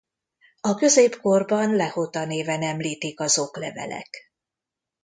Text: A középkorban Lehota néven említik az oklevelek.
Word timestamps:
A 0.61 0.75
középkorban 0.75 1.75
Lehota 1.75 2.25
néven 2.25 2.61
említik 2.63 3.19
az 3.19 3.37
oklevelek. 3.37 4.31